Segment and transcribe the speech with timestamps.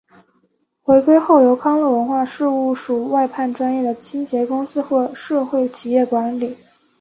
[0.81, 6.57] 回归后由康乐文化事务署外判专业的清洁公司或社会企业管理。